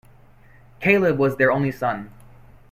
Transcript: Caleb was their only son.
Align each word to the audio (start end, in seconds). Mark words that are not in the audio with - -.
Caleb 0.79 1.19
was 1.19 1.37
their 1.37 1.51
only 1.51 1.69
son. 1.71 2.09